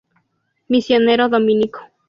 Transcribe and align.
Misionero 0.67 1.29
dominico. 1.29 1.81